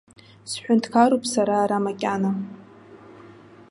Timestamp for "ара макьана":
1.61-2.31